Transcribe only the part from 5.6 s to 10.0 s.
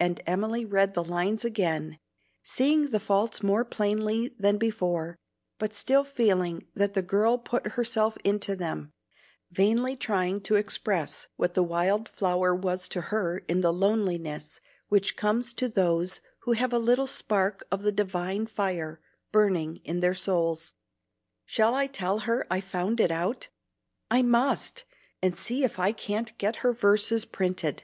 still feeling that the girl put herself into them, vainly